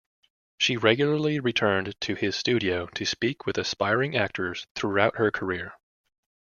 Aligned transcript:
She 0.57 0.77
regularly 0.77 1.39
returned 1.39 1.93
to 2.01 2.15
his 2.15 2.35
studio 2.35 2.87
to 2.87 3.05
speak 3.05 3.45
with 3.45 3.59
aspiring 3.59 4.17
actors 4.17 4.65
throughout 4.73 5.17
her 5.17 5.29
career. 5.29 5.75